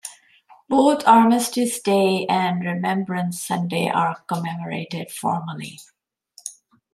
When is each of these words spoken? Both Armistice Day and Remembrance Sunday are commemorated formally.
Both 0.67 1.07
Armistice 1.07 1.79
Day 1.79 2.25
and 2.27 2.63
Remembrance 2.65 3.39
Sunday 3.39 3.87
are 3.87 4.15
commemorated 4.21 5.11
formally. 5.11 5.77